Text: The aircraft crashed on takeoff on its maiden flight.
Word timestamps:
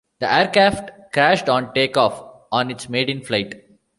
The 0.17 0.33
aircraft 0.33 1.13
crashed 1.13 1.47
on 1.47 1.75
takeoff 1.75 2.23
on 2.51 2.71
its 2.71 2.89
maiden 2.89 3.21
flight. 3.23 3.53